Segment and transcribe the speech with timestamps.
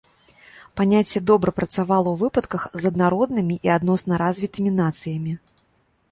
[0.79, 5.37] Паняцце добра працавала у выпадках з аднароднымі і адносна развітымі нацыямі.